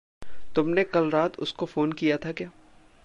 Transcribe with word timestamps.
तुमने 0.55 0.83
कल 0.83 1.09
रात 1.09 1.39
उसको 1.39 1.65
फ़ोन 1.65 1.91
किया 1.91 2.17
था 2.17 2.31
क्या? 2.31 2.49